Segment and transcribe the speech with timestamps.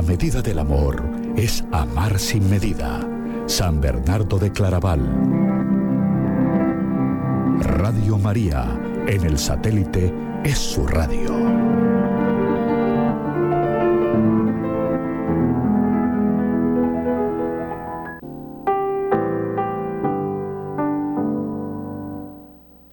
[0.00, 1.04] La medida del amor
[1.36, 3.06] es amar sin medida.
[3.44, 4.98] San Bernardo de Claraval.
[7.60, 10.10] Radio María, en el satélite,
[10.42, 11.36] es su radio.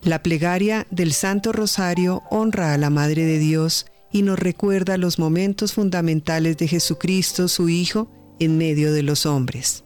[0.02, 3.86] La plegaria del Santo Rosario honra a la Madre de Dios
[4.18, 9.84] y nos recuerda los momentos fundamentales de Jesucristo, su Hijo, en medio de los hombres.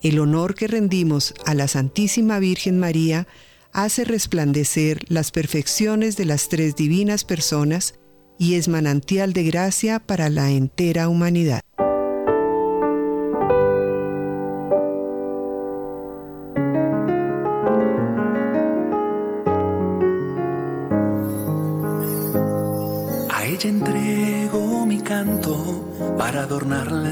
[0.00, 3.26] El honor que rendimos a la Santísima Virgen María
[3.72, 7.94] hace resplandecer las perfecciones de las tres divinas personas
[8.38, 11.62] y es manantial de gracia para la entera humanidad.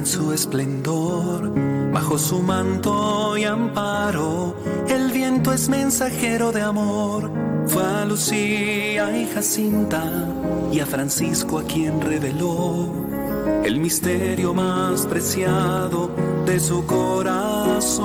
[0.01, 1.53] En su esplendor.
[1.93, 4.57] Bajo su manto y amparo,
[4.89, 7.31] el viento es mensajero de amor.
[7.67, 10.03] Fue a Lucía y Jacinta
[10.73, 12.89] y a Francisco a quien reveló
[13.63, 16.11] el misterio más preciado
[16.47, 18.01] de su corazón.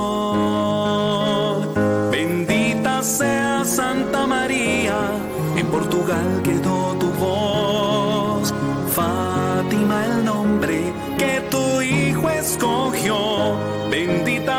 [2.10, 4.98] Bendita sea Santa María,
[5.56, 6.85] en Portugal quedó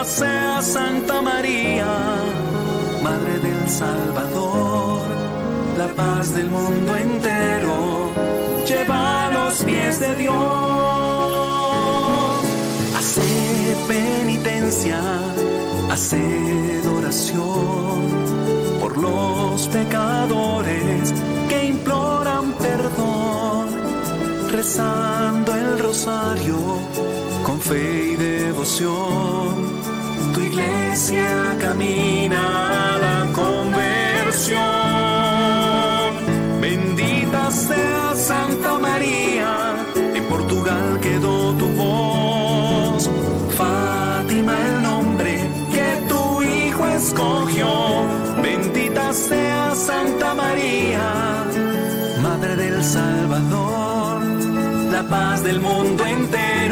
[0.06, 1.86] Sea Santa María,
[3.04, 5.02] Madre del Salvador,
[5.78, 8.12] la paz del mundo entero.
[8.66, 10.36] Lleva a los pies de Dios.
[12.96, 15.02] Hace penitencia,
[15.92, 18.02] hace oración
[18.80, 21.14] por los pecadores
[21.50, 23.68] que imploran perdón
[24.52, 26.58] rezando el rosario
[27.44, 29.77] con fe y devoción.
[30.38, 34.62] Tu iglesia camina a la conversión.
[36.62, 43.10] Bendita sea Santa María, en Portugal quedó tu voz.
[43.58, 48.06] Fátima el nombre que tu hijo escogió.
[48.44, 51.46] Bendita sea Santa María,
[52.22, 53.98] Madre del Salvador
[54.92, 56.67] la paz del mundo entero.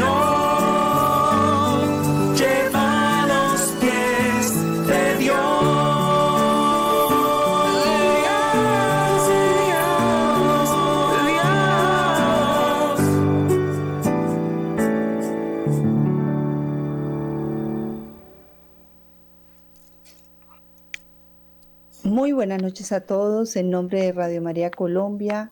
[22.46, 23.56] Buenas noches a todos.
[23.56, 25.50] En nombre de Radio María Colombia,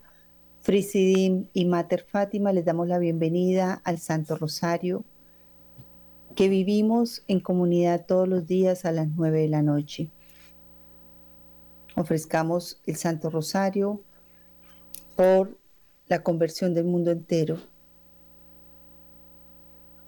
[0.61, 5.03] Frisidim y Mater Fátima les damos la bienvenida al Santo Rosario
[6.37, 10.09] que vivimos en comunidad todos los días a las nueve de la noche.
[11.97, 14.01] Ofrezcamos el Santo Rosario
[15.17, 15.59] por
[16.07, 17.59] la conversión del mundo entero,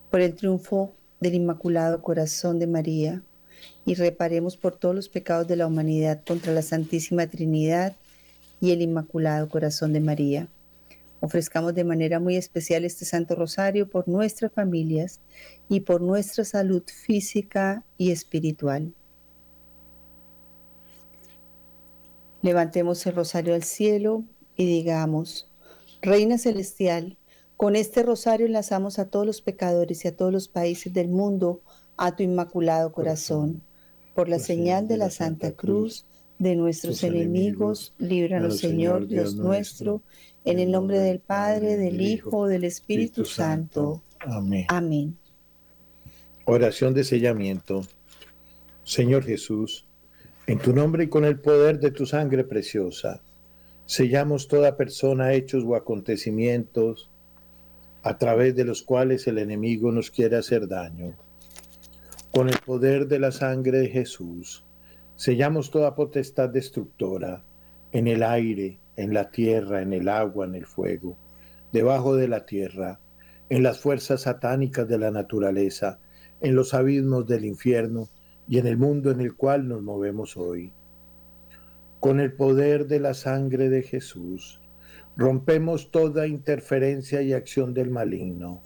[0.09, 3.25] por el triunfo del Inmaculado Corazón de María
[3.87, 7.97] y reparemos por todos los pecados de la humanidad contra la Santísima Trinidad
[8.61, 10.49] y el Inmaculado Corazón de María.
[11.21, 15.21] Ofrezcamos de manera muy especial este Santo Rosario por nuestras familias
[15.69, 18.93] y por nuestra salud física y espiritual.
[22.43, 24.25] Levantemos el rosario al cielo
[24.57, 25.49] y digamos,
[26.03, 27.17] Reina Celestial,
[27.57, 31.63] con este rosario enlazamos a todos los pecadores y a todos los países del mundo
[31.97, 33.63] a tu inmaculado corazón.
[34.17, 36.07] Por la señal de la Santa Cruz
[36.39, 40.01] de nuestros enemigos, líbranos Señor Dios nuestro,
[40.47, 44.03] en el nombre del Padre, del Hijo, del Espíritu Santo.
[44.21, 44.65] Amén.
[44.69, 45.19] Amén.
[46.47, 47.83] Oración de sellamiento.
[48.85, 49.87] Señor Jesús,
[50.47, 53.21] en tu nombre y con el poder de tu sangre preciosa,
[53.85, 57.11] sellamos toda persona, hechos o acontecimientos
[58.03, 61.15] a través de los cuales el enemigo nos quiere hacer daño.
[62.37, 64.63] Con el poder de la sangre de Jesús,
[65.15, 67.43] sellamos toda potestad destructora
[67.93, 71.17] en el aire, en la tierra, en el agua, en el fuego,
[71.73, 73.01] debajo de la tierra,
[73.49, 75.99] en las fuerzas satánicas de la naturaleza,
[76.43, 78.11] en los abismos del infierno
[78.47, 80.75] y en el mundo en el cual nos movemos hoy.
[82.01, 84.61] Con el poder de la sangre de Jesús,
[85.17, 88.61] rompemos toda interferencia y acción del maligno.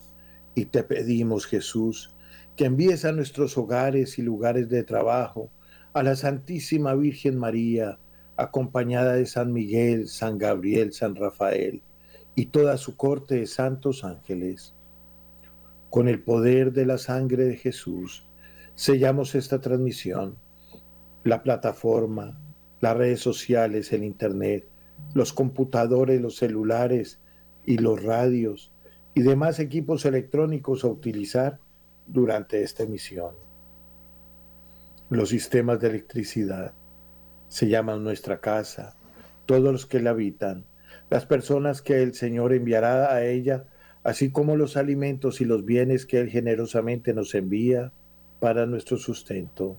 [0.56, 2.16] Y te pedimos, Jesús,
[2.60, 5.50] que envíes a nuestros hogares y lugares de trabajo
[5.94, 7.98] a la Santísima Virgen María,
[8.36, 11.80] acompañada de San Miguel, San Gabriel, San Rafael
[12.34, 14.74] y toda su corte de santos ángeles.
[15.88, 18.26] Con el poder de la sangre de Jesús,
[18.74, 20.36] sellamos esta transmisión,
[21.24, 22.38] la plataforma,
[22.82, 24.68] las redes sociales, el Internet,
[25.14, 27.20] los computadores, los celulares
[27.64, 28.70] y los radios
[29.14, 31.58] y demás equipos electrónicos a utilizar
[32.12, 33.34] durante esta emisión.
[35.08, 36.72] Los sistemas de electricidad
[37.48, 38.94] se llaman nuestra casa,
[39.46, 40.64] todos los que la habitan,
[41.08, 43.64] las personas que el Señor enviará a ella,
[44.04, 47.92] así como los alimentos y los bienes que Él generosamente nos envía
[48.38, 49.76] para nuestro sustento.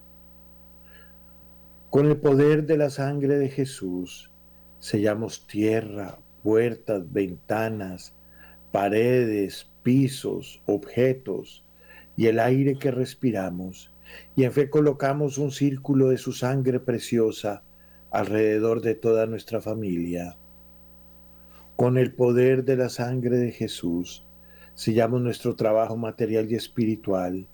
[1.89, 4.31] Con el poder de la sangre de Jesús,
[4.79, 8.13] sellamos tierra, puertas, ventanas,
[8.71, 11.63] paredes, pisos, objetos
[12.17, 13.93] y el aire que respiramos,
[14.35, 17.63] y en fe colocamos un círculo de su sangre preciosa
[18.11, 20.37] alrededor de toda nuestra familia.
[21.75, 24.25] Con el poder de la sangre de Jesús,
[24.75, 27.47] sellamos nuestro trabajo material y espiritual,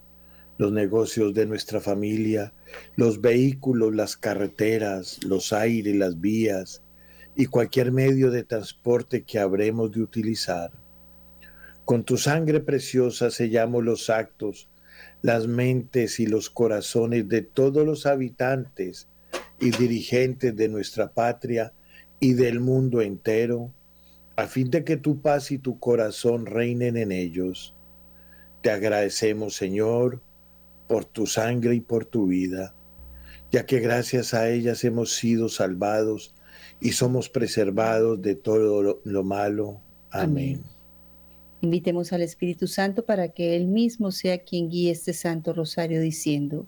[0.57, 2.53] los negocios de nuestra familia,
[2.95, 6.81] los vehículos, las carreteras, los aires, las vías
[7.35, 10.71] y cualquier medio de transporte que habremos de utilizar.
[11.87, 14.69] Con tu sangre preciosa sellamos los actos,
[15.21, 19.07] las mentes y los corazones de todos los habitantes
[19.57, 21.71] y dirigentes de nuestra patria
[22.19, 23.71] y del mundo entero,
[24.35, 27.73] a fin de que tu paz y tu corazón reinen en ellos.
[28.61, 30.21] Te agradecemos, Señor,
[30.89, 32.75] por tu sangre y por tu vida,
[33.49, 36.35] ya que gracias a ellas hemos sido salvados
[36.81, 39.79] y somos preservados de todo lo, malo.
[40.11, 40.65] Amén.
[41.61, 46.67] Invitemos al Espíritu Santo para que Él mismo sea quien guíe este Santo Rosario diciendo,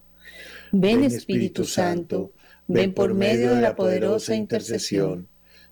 [0.71, 2.31] ven Espíritu Santo,
[2.67, 5.27] ven por medio de la poderosa intercesión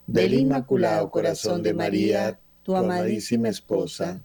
[0.06, 4.22] del Inmaculado Corazón de María, tu amadísima esposa,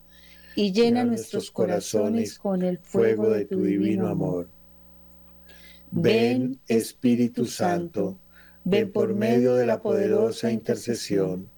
[0.55, 4.49] y llena nuestros corazones con el fuego de tu divino amor.
[5.91, 8.19] Ven Espíritu Santo,
[8.65, 11.49] ven por medio de la poderosa intercesión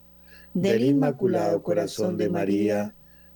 [0.54, 2.94] del Inmaculado Corazón de María,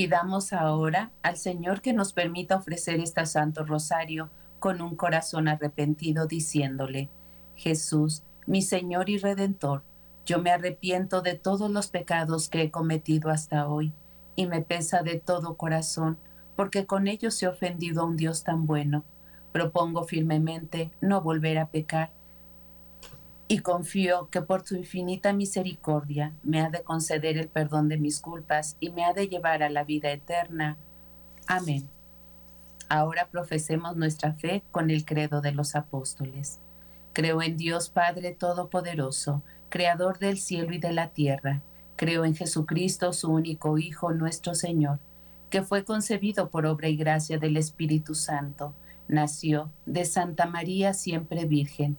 [0.00, 6.26] Pidamos ahora al Señor que nos permita ofrecer este Santo Rosario con un corazón arrepentido,
[6.26, 7.10] diciéndole,
[7.54, 9.82] Jesús, mi Señor y Redentor,
[10.24, 13.92] yo me arrepiento de todos los pecados que he cometido hasta hoy,
[14.36, 16.16] y me pesa de todo corazón,
[16.56, 19.04] porque con ellos he ofendido a un Dios tan bueno.
[19.52, 22.10] Propongo firmemente no volver a pecar
[23.50, 28.20] y confío que por tu infinita misericordia me ha de conceder el perdón de mis
[28.20, 30.76] culpas y me ha de llevar a la vida eterna.
[31.48, 31.88] Amén.
[32.88, 36.60] Ahora profesemos nuestra fe con el credo de los apóstoles.
[37.12, 41.60] Creo en Dios Padre Todopoderoso, Creador del cielo y de la tierra.
[41.96, 45.00] Creo en Jesucristo, su único Hijo, nuestro Señor,
[45.50, 48.74] que fue concebido por obra y gracia del Espíritu Santo.
[49.08, 51.98] Nació de Santa María siempre Virgen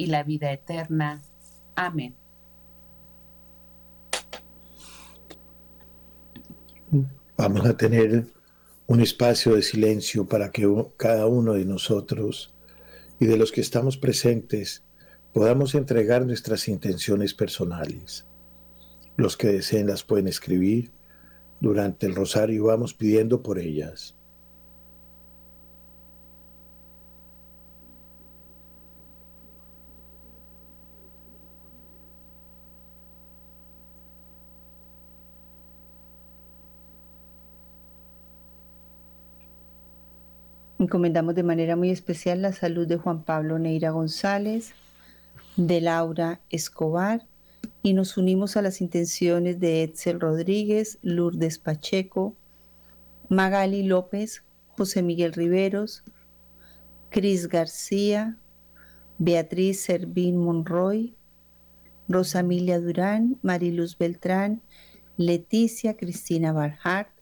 [0.00, 1.22] y la vida eterna.
[1.76, 2.14] Amén.
[7.36, 8.24] Vamos a tener
[8.86, 10.66] un espacio de silencio para que
[10.96, 12.54] cada uno de nosotros
[13.18, 14.82] y de los que estamos presentes
[15.34, 18.26] podamos entregar nuestras intenciones personales.
[19.18, 20.92] Los que deseen las pueden escribir.
[21.60, 24.16] Durante el rosario vamos pidiendo por ellas.
[40.90, 44.72] Encomendamos de manera muy especial la salud de Juan Pablo Neira González,
[45.56, 47.28] de Laura Escobar
[47.80, 52.34] y nos unimos a las intenciones de Edsel Rodríguez, Lourdes Pacheco,
[53.28, 54.42] Magali López,
[54.76, 56.02] José Miguel Riveros,
[57.10, 58.36] Cris García,
[59.18, 61.14] Beatriz Servín Monroy,
[62.08, 64.60] Rosamilia Durán, Mariluz Beltrán,
[65.16, 67.12] Leticia Cristina Barhart,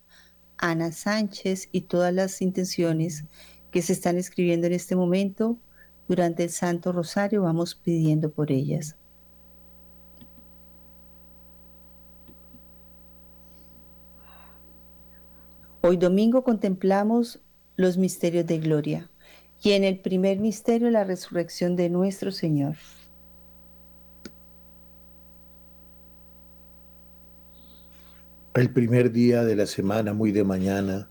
[0.56, 3.24] Ana Sánchez y todas las intenciones
[3.70, 5.58] que se están escribiendo en este momento
[6.08, 8.96] durante el Santo Rosario, vamos pidiendo por ellas.
[15.80, 17.40] Hoy domingo contemplamos
[17.76, 19.10] los misterios de gloria
[19.62, 22.76] y en el primer misterio la resurrección de nuestro Señor.
[28.54, 31.08] El primer día de la semana, muy de mañana,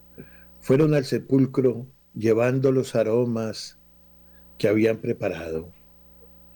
[0.59, 1.87] fueron al sepulcro
[2.17, 3.77] llevando los aromas
[4.57, 5.69] que habían preparado,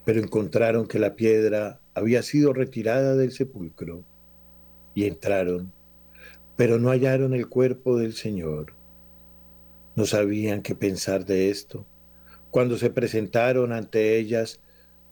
[0.06, 4.03] pero encontraron que la piedra había sido retirada del sepulcro
[4.96, 5.72] y entraron
[6.62, 8.75] pero no hallaron el cuerpo del Señor.
[9.96, 11.88] No sabían qué pensar de esto.
[12.51, 14.62] Cuando se presentaron ante ellas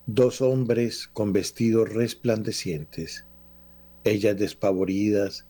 [0.06, 3.26] dos hombres con vestidos resplandecientes,
[4.04, 5.48] ellas despavoridas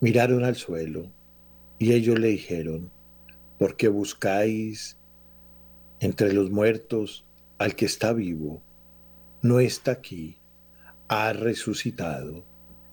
[0.00, 1.10] miraron al suelo
[1.78, 2.90] y ellos le dijeron,
[3.58, 4.96] ¿por qué buscáis
[6.00, 7.24] entre los muertos
[7.58, 8.62] al que está vivo?
[9.42, 10.38] No está aquí,
[11.08, 12.44] ha resucitado.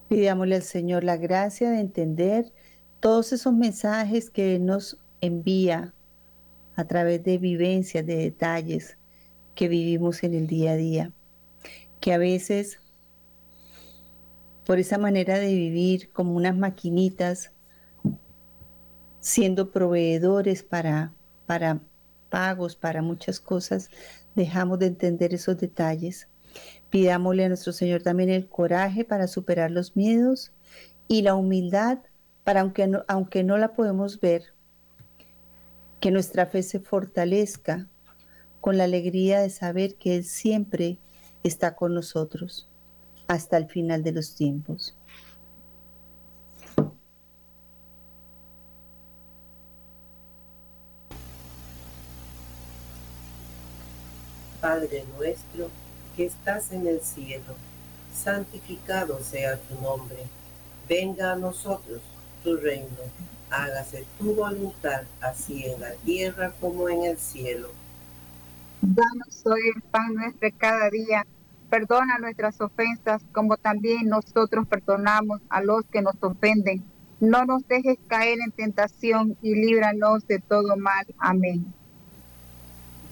[0.10, 2.51] Pidámosle al Señor la gracia de entender
[3.00, 5.93] todos esos mensajes que nos envía
[6.75, 8.98] a través de vivencias, de detalles
[9.55, 11.12] que vivimos en el día a día,
[12.00, 12.79] que a veces
[14.65, 17.51] por esa manera de vivir como unas maquinitas,
[19.25, 21.12] siendo proveedores para,
[21.48, 21.79] para
[22.29, 23.89] pagos, para muchas cosas,
[24.36, 26.27] dejamos de entender esos detalles
[26.89, 30.51] Pidámosle a nuestro Señor también el coraje para superar los miedos
[31.08, 32.00] y la humildad
[32.44, 34.53] para, aunque no, aunque no la podemos ver,
[36.00, 37.88] que nuestra fe se fortalezca
[38.62, 40.98] con la alegría de saber que Él siempre
[41.44, 42.70] está con nosotros
[43.27, 44.96] hasta el final de los tiempos.
[54.65, 55.69] Padre nuestro,
[56.17, 57.53] que estás en el cielo,
[58.12, 60.17] santificado sea tu nombre.
[60.89, 62.01] Venga a nosotros
[62.43, 62.88] tu reino.
[63.51, 67.69] Hágase tu voluntad, así en la tierra como en el cielo.
[68.81, 71.27] Danos hoy el pan nuestro cada día.
[71.69, 76.84] Perdona nuestras ofensas, como también nosotros perdonamos a los que nos ofenden.
[77.19, 81.05] No nos dejes caer en tentación y líbranos de todo mal.
[81.19, 81.72] Amén.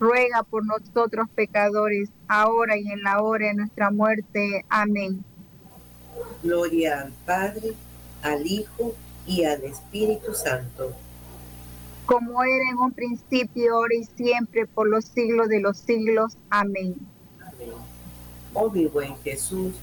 [0.00, 4.64] ruega por nosotros pecadores, ahora y en la hora de nuestra muerte.
[4.70, 5.22] Amén.
[6.42, 7.74] Gloria al Padre,
[8.22, 8.94] al Hijo
[9.26, 10.92] y al Espíritu Santo.
[12.06, 16.36] Como era en un principio, ahora y siempre, por los siglos de los siglos.
[16.48, 16.96] Amén.
[17.40, 17.70] Amén.
[18.54, 19.74] Oh mi buen Jesús,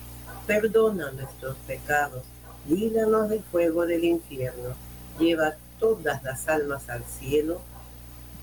[0.47, 2.23] perdona nuestros pecados,
[2.67, 4.73] líbranos del fuego del infierno,
[5.19, 7.61] lleva todas las almas al cielo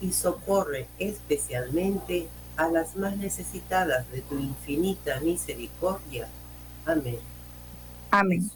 [0.00, 6.28] y socorre especialmente a las más necesitadas de tu infinita misericordia.
[6.86, 7.18] Amén.
[8.10, 8.50] Amén.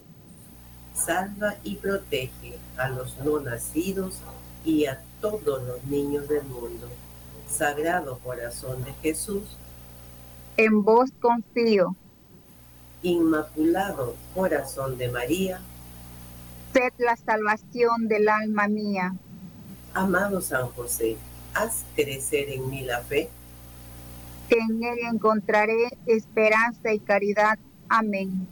[0.94, 4.18] Salva y protege a los no nacidos
[4.64, 6.88] y a todos los niños del mundo.
[7.48, 9.57] Sagrado corazón de Jesús.
[10.57, 11.96] En vos confío.
[13.03, 15.61] Inmaculado corazón de María.
[16.72, 19.14] Sed la salvación del alma mía.
[19.94, 21.16] Amado San José,
[21.59, 23.29] haz crecer en mí la fe.
[24.49, 27.59] Que en él encontraré esperanza y caridad.
[27.88, 28.47] Amén.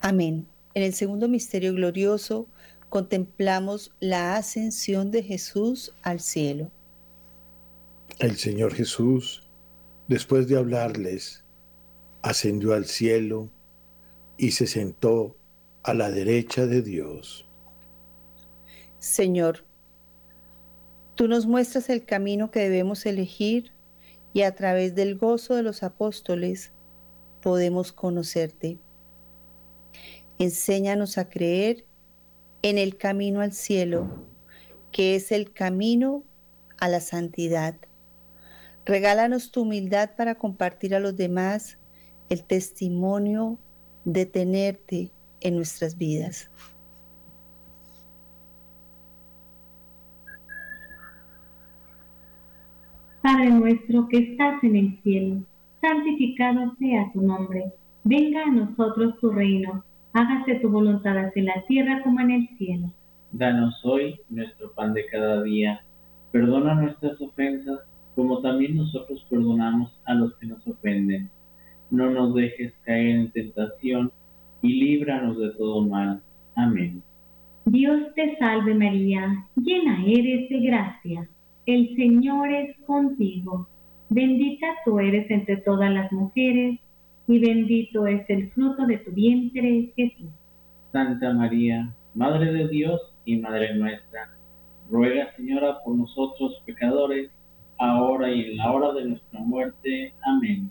[0.00, 0.46] Amén.
[0.74, 2.46] En el segundo misterio glorioso
[2.88, 6.70] contemplamos la ascensión de Jesús al cielo.
[8.18, 9.44] El Señor Jesús,
[10.08, 11.44] después de hablarles,
[12.22, 13.48] ascendió al cielo
[14.36, 15.36] y se sentó
[15.82, 17.46] a la derecha de Dios.
[18.98, 19.64] Señor,
[21.14, 23.72] tú nos muestras el camino que debemos elegir
[24.32, 26.72] y a través del gozo de los apóstoles
[27.40, 28.78] podemos conocerte.
[30.38, 31.84] Enséñanos a creer
[32.62, 34.24] en el camino al cielo,
[34.92, 36.24] que es el camino
[36.78, 37.74] a la santidad.
[38.84, 41.78] Regálanos tu humildad para compartir a los demás
[42.28, 43.58] el testimonio
[44.04, 45.10] de tenerte
[45.40, 46.50] en nuestras vidas.
[53.22, 55.42] Padre nuestro que estás en el cielo,
[55.80, 57.72] santificado sea tu nombre.
[58.02, 59.84] Venga a nosotros tu reino.
[60.12, 62.90] Hágase tu voluntad así en la tierra como en el cielo.
[63.30, 65.84] Danos hoy nuestro pan de cada día.
[66.32, 67.80] Perdona nuestras ofensas
[68.14, 71.30] como también nosotros perdonamos a los que nos ofenden.
[71.92, 74.10] No nos dejes caer en tentación
[74.62, 76.22] y líbranos de todo mal.
[76.56, 77.02] Amén.
[77.66, 81.28] Dios te salve María, llena eres de gracia.
[81.66, 83.68] El Señor es contigo.
[84.08, 86.80] Bendita tú eres entre todas las mujeres
[87.28, 90.30] y bendito es el fruto de tu vientre, Jesús.
[90.92, 94.30] Santa María, Madre de Dios y Madre nuestra,
[94.90, 97.30] ruega Señora por nosotros pecadores,
[97.76, 100.14] ahora y en la hora de nuestra muerte.
[100.22, 100.70] Amén.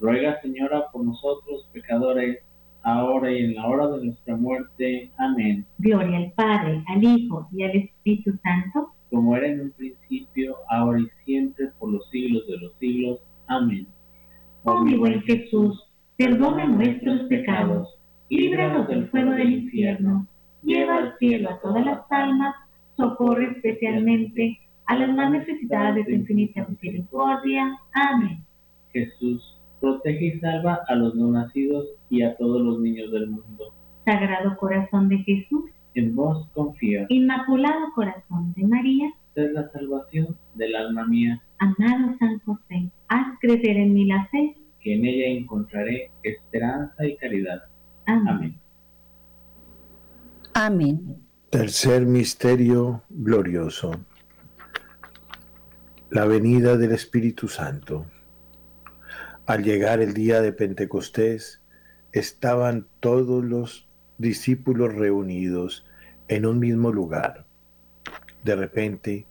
[0.00, 2.38] Ruega Señora por nosotros pecadores,
[2.82, 5.10] ahora y en la hora de nuestra muerte.
[5.18, 5.66] Amén.
[5.78, 8.92] Gloria al Padre, al Hijo y al Espíritu Santo.
[9.10, 13.20] Como era en un principio, ahora y siempre, por los siglos de los siglos.
[13.48, 13.86] Amén.
[14.64, 15.82] Oh mi buen Jesús,
[16.18, 17.88] perdona nuestros pecados,
[18.28, 20.26] líbranos del fuego del infierno,
[20.62, 22.54] lleva al cielo a todas las almas,
[22.96, 27.74] socorre especialmente a las más necesitadas de tu infinita misericordia.
[27.94, 28.44] Amén.
[28.92, 33.74] Jesús, protege y salva a los no nacidos y a todos los niños del mundo.
[34.04, 37.06] Sagrado corazón de Jesús, en vos confío.
[37.08, 41.42] Inmaculado corazón de María, es la salvación del alma mía.
[41.58, 47.16] Amado San José, haz crecer en mí la fe, que en ella encontraré esperanza y
[47.16, 47.62] caridad.
[48.06, 48.56] Amén.
[50.54, 51.16] Amén.
[51.50, 53.92] Tercer misterio glorioso.
[56.10, 58.06] La venida del Espíritu Santo.
[59.50, 61.60] Al llegar el día de Pentecostés,
[62.12, 65.84] estaban todos los discípulos reunidos
[66.28, 67.46] en un mismo lugar.
[68.44, 69.26] De repente,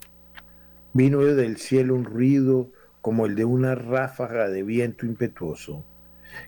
[0.92, 5.86] vino del cielo un ruido como el de una ráfaga de viento impetuoso,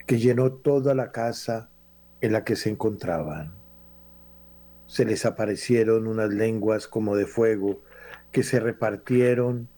[0.05, 1.69] que llenó toda la casa
[2.19, 3.53] en la que se encontraban.
[4.85, 7.81] Se les aparecieron unas lenguas como de fuego
[8.33, 9.69] que se repartieron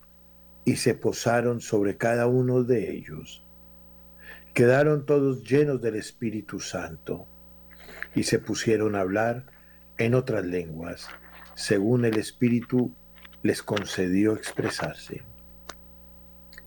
[0.65, 3.42] y se posaron sobre cada uno de ellos.
[4.54, 7.26] Quedaron todos llenos del Espíritu Santo
[8.13, 9.46] y se pusieron a hablar
[9.98, 11.08] en otras lenguas,
[11.56, 12.92] según el Espíritu
[13.42, 15.24] les concedió expresarse.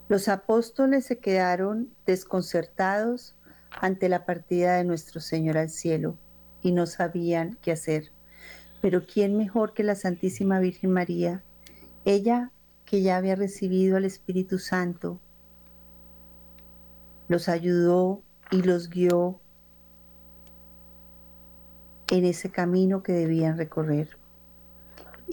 [0.09, 3.37] Los apóstoles se quedaron desconcertados
[3.71, 6.17] ante la partida de nuestro Señor al cielo
[6.63, 8.11] y no sabían qué hacer.
[8.83, 11.45] Pero ¿quién mejor que la Santísima Virgen María?
[12.05, 12.51] Ella
[12.85, 15.21] que ya había recibido al Espíritu Santo,
[17.29, 19.41] los ayudó y los guió
[22.09, 24.17] en ese camino que debían recorrer.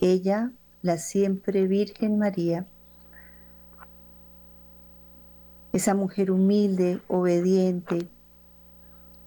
[0.01, 0.51] Ella,
[0.81, 2.65] la siempre Virgen María,
[5.71, 8.07] esa mujer humilde, obediente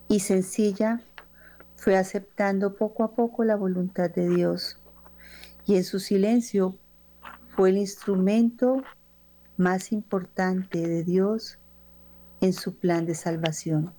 [0.08, 1.00] y sencilla,
[1.76, 4.78] fue aceptando poco a poco la voluntad de Dios
[5.66, 6.76] y en su silencio
[7.48, 8.82] fue el instrumento
[9.56, 11.58] más importante de Dios
[12.40, 13.92] en su plan de salvación.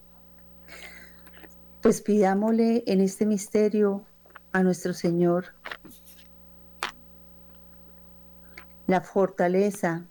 [1.82, 4.04] Pues pidámosle en este misterio
[4.52, 5.54] a nuestro Señor
[8.88, 10.06] la fortaleza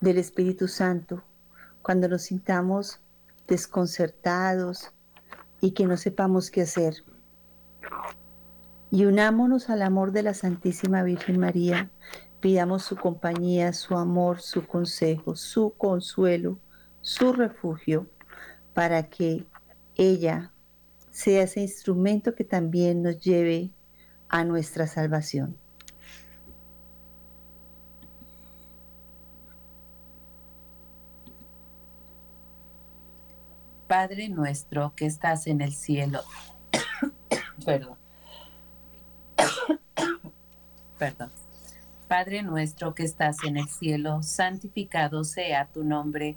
[0.00, 1.22] del Espíritu Santo
[1.82, 3.00] cuando nos sintamos
[3.48, 4.92] desconcertados
[5.60, 6.94] y que no sepamos qué hacer.
[8.90, 11.90] Y unámonos al amor de la Santísima Virgen María,
[12.40, 16.58] pidamos su compañía, su amor, su consejo, su consuelo,
[17.02, 18.08] su refugio,
[18.74, 19.44] para que
[19.96, 20.50] ella
[21.10, 23.70] sea ese instrumento que también nos lleve
[24.28, 25.56] a nuestra salvación.
[33.86, 36.22] Padre nuestro que estás en el cielo.
[37.66, 37.98] Perdón.
[40.98, 41.30] Perdón.
[42.08, 46.36] Padre nuestro que estás en el cielo, santificado sea tu nombre.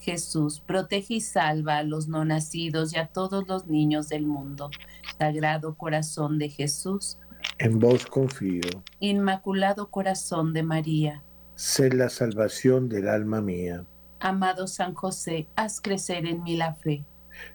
[0.00, 4.70] Jesús, protege y salva a los no nacidos y a todos los niños del mundo.
[5.18, 7.18] Sagrado corazón de Jesús.
[7.58, 8.62] En vos confío.
[9.00, 11.22] Inmaculado corazón de María.
[11.54, 13.84] Sé la salvación del alma mía.
[14.20, 17.04] Amado San José, haz crecer en mí la fe.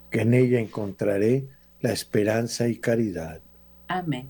[0.10, 1.48] Que en ella encontraré
[1.80, 3.42] la esperanza y caridad.
[3.88, 4.30] Amén.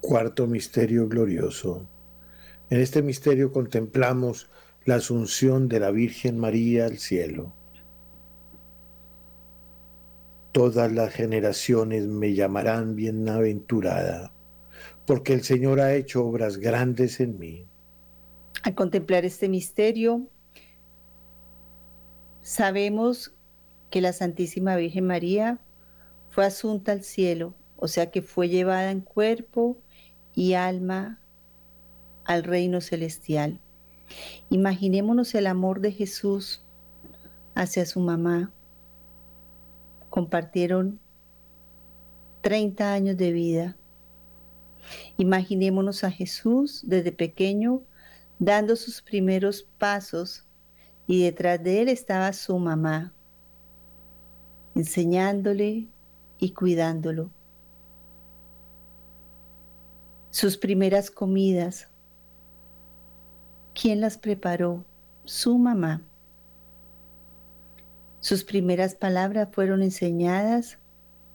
[0.00, 1.86] Cuarto misterio glorioso.
[2.70, 4.48] En este misterio contemplamos
[4.84, 7.52] la asunción de la Virgen María al cielo.
[10.52, 14.32] Todas las generaciones me llamarán bienaventurada,
[15.06, 17.66] porque el Señor ha hecho obras grandes en mí.
[18.62, 20.26] Al contemplar este misterio,
[22.42, 23.32] sabemos
[23.90, 25.60] que la Santísima Virgen María
[26.30, 29.78] fue asunta al cielo, o sea que fue llevada en cuerpo
[30.34, 31.20] y alma
[32.24, 33.60] al reino celestial.
[34.50, 36.64] Imaginémonos el amor de Jesús
[37.54, 38.52] hacia su mamá.
[40.08, 40.98] Compartieron
[42.40, 43.76] 30 años de vida.
[45.18, 47.82] Imaginémonos a Jesús desde pequeño
[48.38, 50.44] dando sus primeros pasos
[51.06, 53.12] y detrás de él estaba su mamá,
[54.74, 55.88] enseñándole
[56.38, 57.30] y cuidándolo.
[60.30, 61.89] Sus primeras comidas,
[63.80, 64.84] ¿quién las preparó?
[65.24, 66.02] Su mamá.
[68.20, 70.78] Sus primeras palabras fueron enseñadas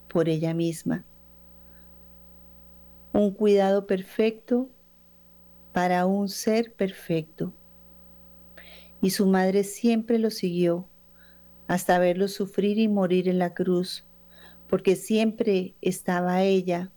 [0.08, 1.04] por ella misma.
[3.14, 4.70] Un cuidado perfecto
[5.74, 7.52] para un ser perfecto.
[9.02, 10.88] Y su madre siempre lo siguió
[11.68, 14.06] hasta verlo sufrir y morir en la cruz,
[14.70, 16.92] porque siempre estaba ella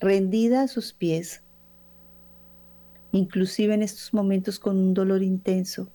[0.00, 1.42] rendida a sus pies,
[3.12, 5.88] inclusive en estos momentos con un dolor intenso,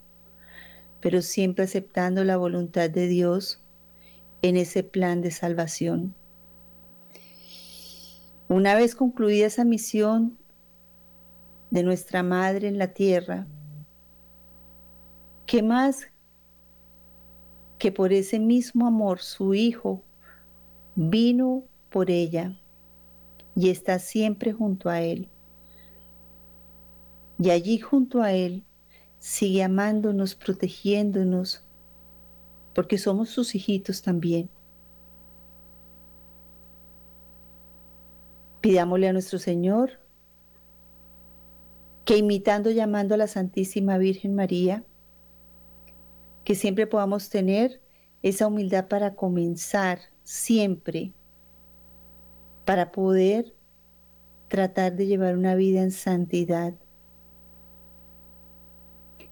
[1.00, 3.60] pero siempre aceptando la voluntad de Dios
[4.42, 6.16] en ese plan de salvación.
[8.48, 10.38] Una vez concluida esa misión
[11.70, 13.48] de nuestra Madre en la tierra,
[15.46, 16.08] que más
[17.78, 20.04] que por ese mismo amor su Hijo
[20.96, 22.56] vino por ella
[23.56, 25.30] y está siempre junto a Él.
[27.42, 28.64] Y allí junto a Él
[29.18, 31.64] sigue amándonos, protegiéndonos,
[32.76, 34.48] porque somos sus hijitos también.
[38.62, 40.00] Pidámosle a nuestro Señor
[42.06, 44.84] que imitando, llamando a la Santísima Virgen María,
[46.44, 47.82] que siempre podamos tener
[48.22, 51.12] esa humildad para comenzar siempre,
[52.66, 53.52] para poder
[54.48, 56.76] tratar de llevar una vida en santidad.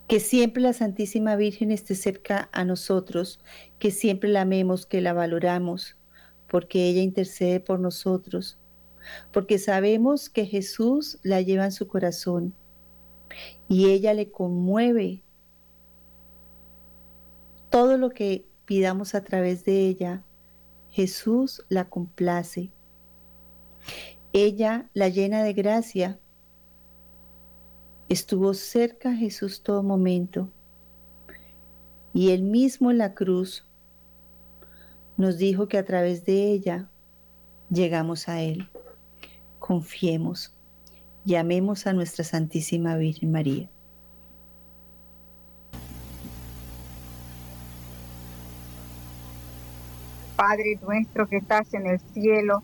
[0.09, 3.39] Que siempre la Santísima Virgen esté cerca a nosotros,
[3.77, 5.95] que siempre la amemos, que la valoramos,
[6.49, 8.57] porque ella intercede por nosotros,
[9.31, 12.55] porque sabemos que Jesús la lleva en su corazón
[13.67, 15.21] y ella le conmueve
[17.69, 20.23] todo lo que pidamos a través de ella.
[20.89, 22.71] Jesús la complace.
[24.33, 26.19] Ella la llena de gracia.
[28.09, 30.49] Estuvo cerca Jesús todo momento.
[32.11, 33.67] Y él mismo en la cruz
[35.15, 36.89] nos dijo que a través de ella
[37.69, 38.67] llegamos a Él.
[39.59, 40.55] Confiemos.
[41.23, 43.69] Llamemos a nuestra Santísima Virgen María.
[50.35, 52.63] Padre nuestro que estás en el cielo,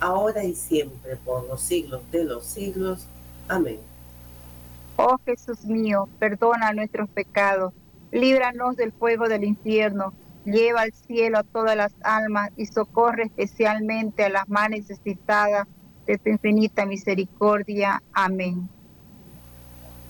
[0.00, 3.06] ahora y siempre, por los siglos de los siglos.
[3.48, 3.78] Amén.
[4.96, 7.74] Oh Jesús mío, perdona nuestros pecados,
[8.12, 10.14] líbranos del fuego del infierno,
[10.46, 15.66] lleva al cielo a todas las almas y socorre especialmente a las más necesitadas
[16.06, 18.02] de tu infinita misericordia.
[18.12, 18.68] Amén.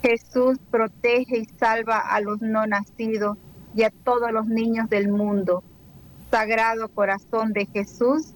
[0.01, 3.37] Jesús protege y salva a los no nacidos
[3.75, 5.63] y a todos los niños del mundo.
[6.31, 8.33] Sagrado corazón de Jesús,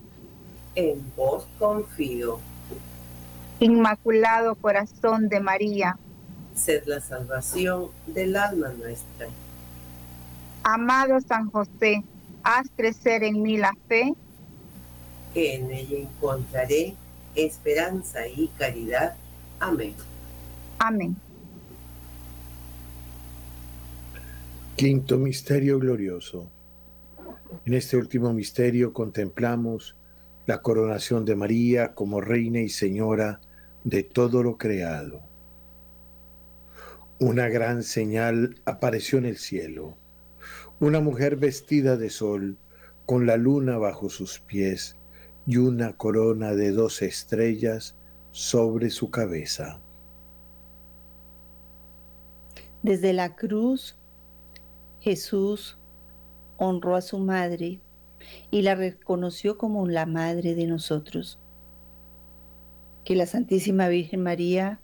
[0.75, 2.39] En vos confío.
[3.59, 5.97] Inmaculado corazón de María,
[6.55, 9.27] Sed la salvación del alma nuestra.
[10.63, 12.03] amado San José,
[12.43, 14.13] haz crecer en mí la fe
[15.33, 16.95] Que en ella encontraré
[17.35, 19.15] esperanza y caridad.
[19.59, 19.95] Amén.
[20.79, 21.15] Amén.
[24.75, 26.47] Quinto misterio glorioso.
[27.65, 29.95] En este último misterio contemplamos
[30.51, 33.39] la coronación de María como reina y señora
[33.85, 35.21] de todo lo creado.
[37.19, 39.95] Una gran señal apareció en el cielo.
[40.81, 42.57] Una mujer vestida de sol,
[43.05, 44.97] con la luna bajo sus pies
[45.47, 47.95] y una corona de dos estrellas
[48.31, 49.79] sobre su cabeza.
[52.83, 53.95] Desde la cruz,
[54.99, 55.77] Jesús
[56.57, 57.79] honró a su madre
[58.49, 61.39] y la reconoció como la madre de nosotros.
[63.03, 64.79] Que la Santísima Virgen María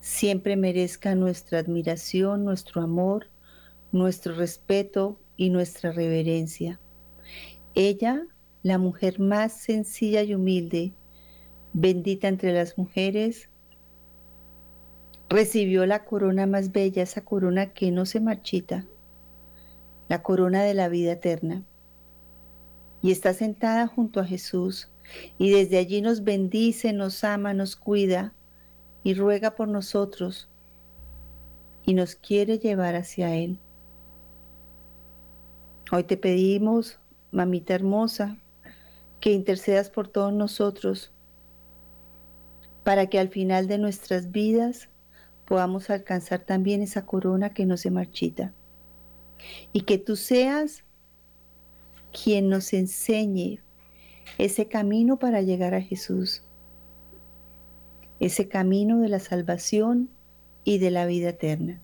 [0.00, 3.28] siempre merezca nuestra admiración, nuestro amor,
[3.90, 6.78] nuestro respeto y nuestra reverencia.
[7.74, 8.26] Ella,
[8.62, 10.92] la mujer más sencilla y humilde,
[11.72, 13.48] bendita entre las mujeres,
[15.28, 18.84] recibió la corona más bella, esa corona que no se marchita,
[20.08, 21.64] la corona de la vida eterna.
[23.04, 24.88] Y está sentada junto a Jesús
[25.36, 28.32] y desde allí nos bendice, nos ama, nos cuida
[29.02, 30.48] y ruega por nosotros
[31.84, 33.58] y nos quiere llevar hacia Él.
[35.92, 36.98] Hoy te pedimos,
[37.30, 38.38] mamita hermosa,
[39.20, 41.12] que intercedas por todos nosotros
[42.84, 44.88] para que al final de nuestras vidas
[45.44, 48.54] podamos alcanzar también esa corona que no se marchita.
[49.74, 50.84] Y que tú seas
[52.14, 53.58] quien nos enseñe
[54.38, 56.42] ese camino para llegar a Jesús,
[58.20, 60.08] ese camino de la salvación
[60.64, 61.80] y de la vida eterna.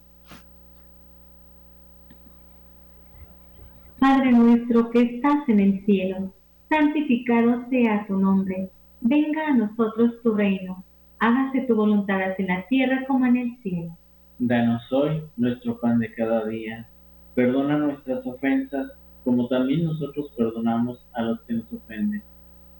[3.99, 6.33] Padre nuestro que estás en el cielo,
[6.70, 8.70] santificado sea tu nombre,
[9.03, 10.83] venga a nosotros tu reino,
[11.18, 13.97] hágase tu voluntad en la tierra como en el cielo.
[14.39, 16.89] Danos hoy nuestro pan de cada día,
[17.35, 18.91] perdona nuestras ofensas
[19.24, 22.22] como también nosotros perdonamos a los que nos ofenden.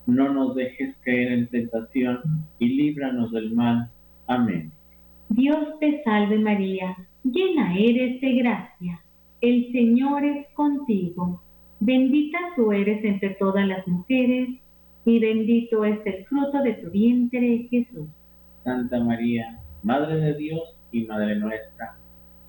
[0.07, 2.21] No nos dejes caer en tentación
[2.59, 3.91] y líbranos del mal.
[4.27, 4.73] Amén.
[5.29, 9.01] Dios te salve María, llena eres de gracia
[9.41, 11.41] el Señor es contigo.
[11.81, 14.51] Bendita tú eres entre todas las mujeres,
[15.07, 18.07] y bendito es el fruto de tu vientre, Jesús.
[18.65, 21.97] Santa María, Madre de Dios y Madre nuestra,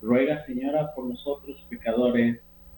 [0.02, 2.40] ruega, Señora, por nosotros pecadores,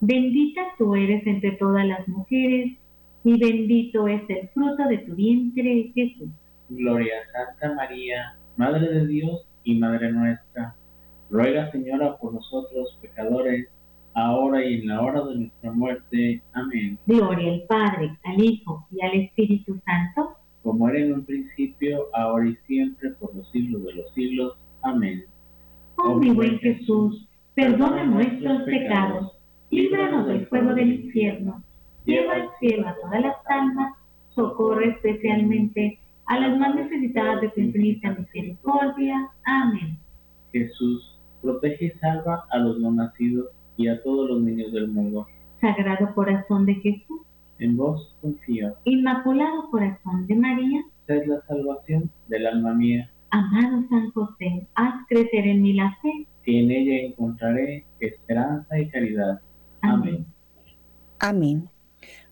[0.00, 2.72] bendita tú eres entre todas las mujeres,
[3.24, 6.28] y bendito es el fruto de tu vientre, Jesús.
[6.68, 10.74] Gloria a Santa María, Madre de Dios y Madre nuestra,
[11.30, 13.68] ruega Señora por nosotros pecadores,
[14.14, 16.40] ahora y en la hora de nuestra muerte.
[16.52, 16.98] Amén.
[17.06, 22.48] Gloria al Padre, al Hijo y al Espíritu Santo, como era en un principio, ahora
[22.48, 24.56] y siempre, por los siglos de los siglos.
[24.82, 25.24] Amén.
[25.96, 29.35] Oh mi buen Jesús, perdona nuestros pecados,
[29.70, 31.62] líbranos del fuego del infierno,
[32.04, 33.94] lleva al cielo a todas las almas,
[34.34, 39.28] socorre especialmente a las más necesitadas de tu infinita misericordia.
[39.44, 39.96] Amén.
[40.52, 45.26] Jesús, protege y salva a los no nacidos y a todos los niños del mundo.
[45.60, 47.22] Sagrado corazón de Jesús,
[47.58, 48.74] en vos confío.
[48.84, 53.10] Inmaculado corazón de María, sed la salvación del alma mía.
[53.30, 56.05] Amado San José, haz crecer en mí la fe.
[61.28, 61.68] Amén.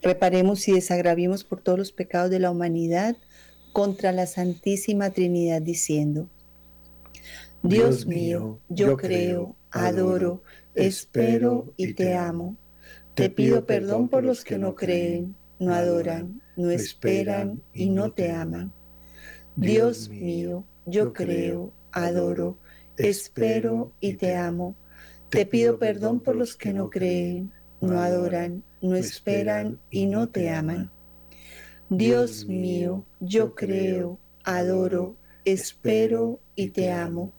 [0.03, 3.17] Reparemos y desagraviemos por todos los pecados de la humanidad
[3.73, 6.29] contra la Santísima Trinidad diciendo,
[7.65, 10.45] Dios mío, yo creo, adoro,
[10.77, 12.57] espero y te amo.
[13.17, 18.31] Te pido perdón por los que no creen, no adoran, no esperan y no te
[18.31, 18.73] aman.
[19.57, 22.59] Dios mío, yo creo, adoro,
[22.97, 24.77] espero y te amo.
[25.31, 30.51] Te pido perdón por los que no creen, no adoran, no esperan y no te
[30.51, 30.91] aman.
[31.89, 35.16] Dios mío, yo creo, adoro,
[35.47, 37.32] espero y te amo.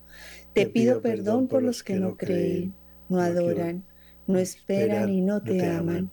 [0.53, 2.73] Te pido perdón por los que no creen,
[3.09, 3.85] no adoran,
[4.25, 6.09] no esperan y no te aman.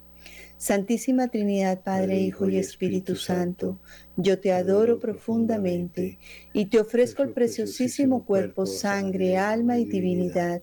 [0.59, 3.81] Santísima Trinidad, Padre, Hijo y Espíritu Santo,
[4.17, 6.19] yo te adoro profundamente
[6.53, 10.63] y te ofrezco el preciosísimo cuerpo, sangre, alma y divinidad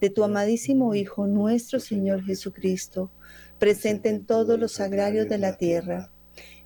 [0.00, 3.10] de tu amadísimo Hijo, nuestro Señor Jesucristo,
[3.58, 6.10] presente en todos los sagrarios de la tierra,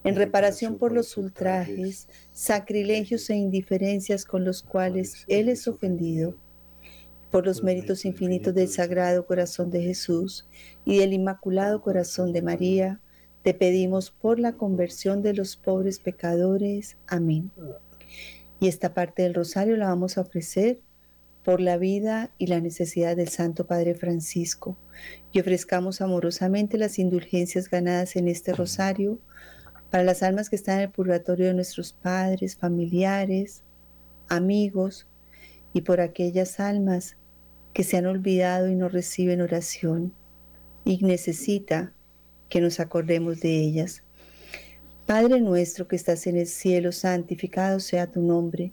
[0.04, 6.34] en reparación por los ultrajes, sacrilegios e indiferencias con los cuales Él es ofendido
[7.30, 10.48] por los méritos infinitos del Sagrado Corazón de Jesús
[10.84, 13.00] y del Inmaculado Corazón de María,
[13.42, 16.96] te pedimos por la conversión de los pobres pecadores.
[17.06, 17.50] Amén.
[18.60, 20.80] Y esta parte del rosario la vamos a ofrecer
[21.48, 24.76] por la vida y la necesidad del Santo Padre Francisco.
[25.32, 29.18] Y ofrezcamos amorosamente las indulgencias ganadas en este rosario
[29.88, 33.62] para las almas que están en el purgatorio de nuestros padres, familiares,
[34.28, 35.06] amigos,
[35.72, 37.16] y por aquellas almas
[37.72, 40.12] que se han olvidado y no reciben oración
[40.84, 41.94] y necesita
[42.50, 44.02] que nos acordemos de ellas.
[45.06, 48.72] Padre nuestro que estás en el cielo, santificado sea tu nombre.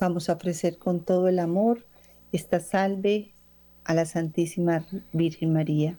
[0.00, 1.84] Vamos a ofrecer con todo el amor
[2.30, 3.34] esta salve
[3.82, 5.98] a la Santísima Virgen María.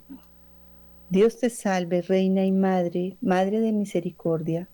[1.09, 4.69] Dios te salve, Reina y Madre, Madre de Misericordia,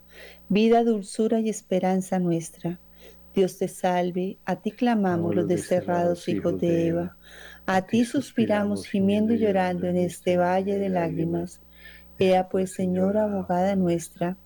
[0.47, 2.79] vida, dulzura y esperanza nuestra.
[3.33, 7.17] Dios te salve, a ti clamamos los desterrados hijos de Eva,
[7.65, 11.61] a ti suspiramos gimiendo y llorando en este valle de lágrimas.
[12.19, 14.37] Ea pues, Señora, abogada nuestra,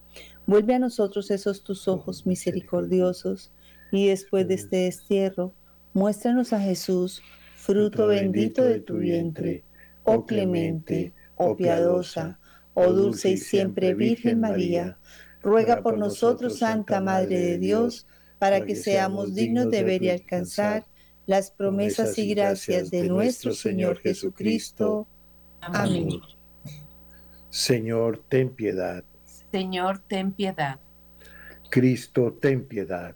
[0.47, 3.51] vuelve a nosotros esos tus ojos misericordiosos
[3.91, 5.53] y después de este destierro,
[5.93, 7.21] muéstranos a Jesús,
[7.55, 9.63] fruto bendito de tu vientre,
[10.03, 12.39] oh clemente, oh piadosa,
[12.73, 14.97] oh dulce y siempre Virgen María,
[15.41, 18.07] ruega por nosotros, Santa Madre de Dios,
[18.39, 20.85] para que seamos dignos de ver y alcanzar
[21.25, 25.07] las promesas y gracias de nuestro Señor Jesucristo.
[25.61, 26.09] Amén.
[27.49, 29.03] Señor, ten piedad.
[29.51, 30.79] Señor, ten piedad.
[31.69, 33.15] Cristo, ten piedad.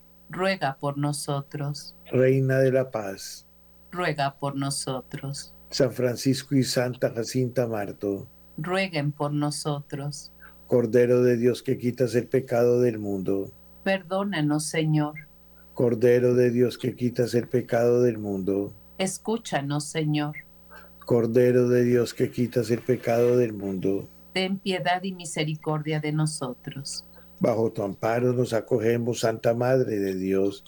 [0.31, 1.93] ruega por nosotros.
[2.11, 3.45] Reina de la paz,
[3.91, 5.53] ruega por nosotros.
[5.69, 8.27] San Francisco y Santa Jacinta Marto,
[8.57, 10.31] rueguen por nosotros.
[10.67, 13.51] Cordero de Dios que quitas el pecado del mundo,
[13.83, 15.15] perdónanos Señor.
[15.73, 20.35] Cordero de Dios que quitas el pecado del mundo, escúchanos Señor.
[21.05, 27.03] Cordero de Dios que quitas el pecado del mundo, ten piedad y misericordia de nosotros.
[27.41, 30.63] Bajo tu amparo nos acogemos, Santa Madre de Dios.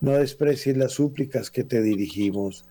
[0.00, 2.64] No desprecies las súplicas que te dirigimos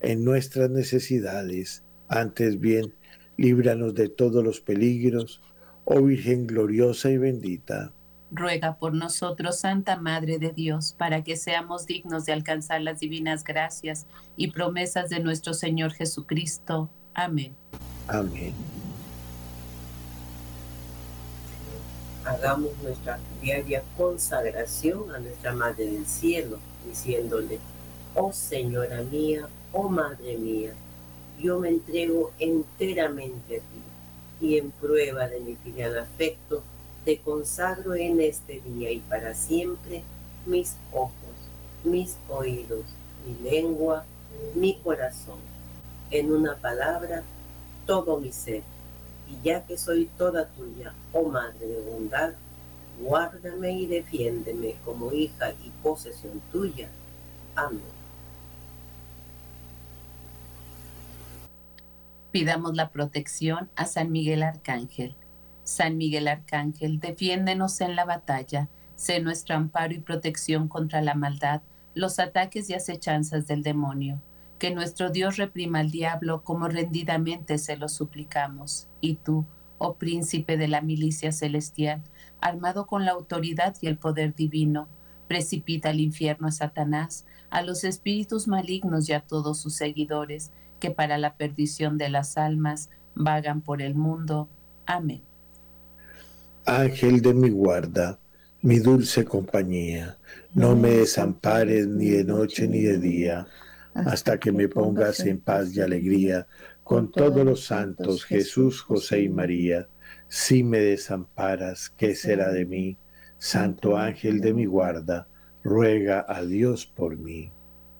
[0.00, 1.84] en nuestras necesidades.
[2.08, 2.94] Antes bien,
[3.36, 5.42] líbranos de todos los peligros
[5.84, 7.92] oh Virgen gloriosa y bendita.
[8.30, 13.44] Ruega por nosotros, Santa Madre de Dios, para que seamos dignos de alcanzar las divinas
[13.44, 14.06] gracias
[14.38, 16.88] y promesas de nuestro Señor Jesucristo.
[17.12, 17.54] Amén.
[18.08, 18.54] Amén.
[22.24, 27.58] Hagamos nuestra diaria consagración a nuestra Madre del Cielo, diciéndole,
[28.14, 30.72] oh Señora mía, oh Madre mía,
[31.38, 36.62] yo me entrego enteramente a ti y en prueba de mi filial afecto,
[37.04, 40.02] te consagro en este día y para siempre
[40.46, 41.12] mis ojos,
[41.84, 42.84] mis oídos,
[43.26, 44.04] mi lengua,
[44.54, 45.38] mi corazón.
[46.10, 47.22] En una palabra,
[47.86, 48.62] todo mi ser.
[49.34, 52.34] Y ya que soy toda tuya, oh Madre de bondad,
[53.00, 56.88] guárdame y defiéndeme como hija y posesión tuya.
[57.56, 57.94] Amén.
[62.30, 65.14] Pidamos la protección a San Miguel Arcángel.
[65.62, 71.62] San Miguel Arcángel, defiéndenos en la batalla, sé nuestro amparo y protección contra la maldad,
[71.94, 74.20] los ataques y acechanzas del demonio.
[74.64, 78.88] Que nuestro Dios reprima al diablo como rendidamente se lo suplicamos.
[79.02, 79.44] Y tú,
[79.76, 82.00] oh príncipe de la milicia celestial,
[82.40, 84.88] armado con la autoridad y el poder divino,
[85.28, 90.50] precipita al infierno a Satanás, a los espíritus malignos y a todos sus seguidores
[90.80, 94.48] que para la perdición de las almas vagan por el mundo.
[94.86, 95.20] Amén.
[96.64, 98.18] Ángel de mi guarda,
[98.62, 100.16] mi dulce compañía,
[100.54, 103.46] no me desampares ni de noche ni de día,
[103.94, 106.46] hasta que me pongas en paz y alegría
[106.82, 109.88] con todos los santos, Jesús, José y María.
[110.28, 112.98] Si me desamparas, ¿qué será de mí?
[113.38, 115.28] Santo ángel de mi guarda,
[115.62, 117.52] ruega a Dios por mí.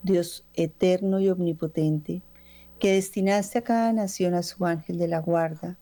[0.03, 2.21] Dios eterno y omnipotente,
[2.79, 5.79] que destinaste a cada nación a su ángel de la guarda,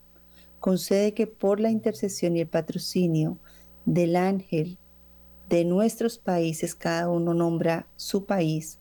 [0.59, 3.38] concede que por la intercesión y el patrocinio
[3.86, 4.78] del ángel
[5.49, 8.80] de nuestros países, cada uno nombra su país,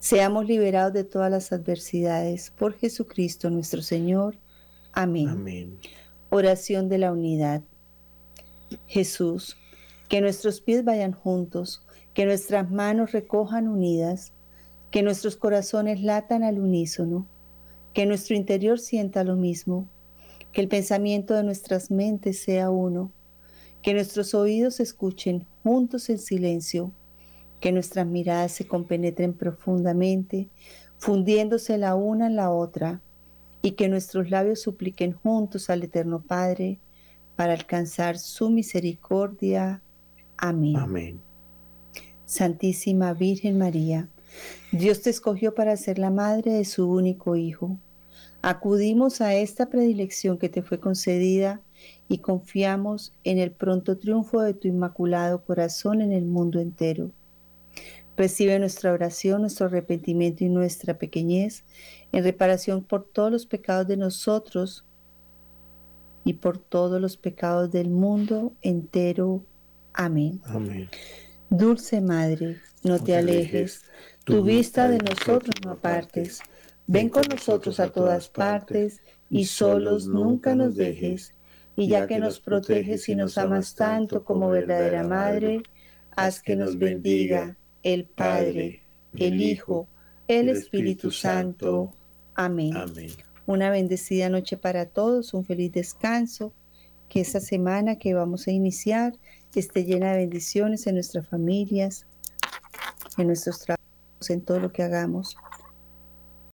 [0.00, 4.36] seamos liberados de todas las adversidades por Jesucristo nuestro Señor.
[4.92, 5.28] Amén.
[5.28, 5.78] Amén.
[6.30, 7.62] Oración de la unidad.
[8.86, 9.56] Jesús,
[10.08, 14.32] que nuestros pies vayan juntos, que nuestras manos recojan unidas,
[14.90, 17.26] que nuestros corazones latan al unísono,
[17.92, 19.86] que nuestro interior sienta lo mismo,
[20.52, 23.12] que el pensamiento de nuestras mentes sea uno,
[23.82, 26.92] que nuestros oídos escuchen juntos en silencio,
[27.60, 30.48] que nuestras miradas se compenetren profundamente,
[30.98, 33.00] fundiéndose la una en la otra,
[33.62, 36.78] y que nuestros labios supliquen juntos al Eterno Padre
[37.36, 39.82] para alcanzar su misericordia.
[40.36, 40.76] Amén.
[40.76, 41.20] Amén.
[42.24, 44.08] Santísima Virgen María,
[44.72, 47.76] Dios te escogió para ser la madre de su único Hijo.
[48.42, 51.60] Acudimos a esta predilección que te fue concedida
[52.08, 57.10] y confiamos en el pronto triunfo de tu inmaculado corazón en el mundo entero.
[58.20, 61.64] Recibe nuestra oración, nuestro arrepentimiento y nuestra pequeñez
[62.12, 64.84] en reparación por todos los pecados de nosotros
[66.22, 69.42] y por todos los pecados del mundo entero.
[69.94, 70.38] Amén.
[70.44, 70.90] Amén.
[71.48, 73.84] Dulce Madre, no, te alejes
[74.24, 76.42] tu vista de nosotros no apartes.
[76.86, 79.00] Ven con nosotros a todas partes
[79.30, 81.34] y solos nunca nos dejes.
[81.74, 85.62] Y ya que nos proteges y nos amas tanto como verdadera Madre,
[86.14, 88.82] haz que nos bendiga el Padre,
[89.16, 89.88] el Hijo,
[90.28, 91.92] el Espíritu Santo.
[92.34, 92.74] Amén.
[93.46, 96.52] Una bendecida noche para todos, un feliz descanso.
[97.08, 99.14] Que esta semana que vamos a iniciar
[99.58, 102.06] esté llena de bendiciones en nuestras familias,
[103.18, 105.36] en nuestros trabajos en todo lo que hagamos.